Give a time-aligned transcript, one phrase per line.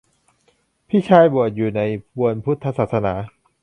[0.87, 1.81] พี่ชายบวชอยู่ใน
[2.17, 3.13] บวรพุทธศาสนา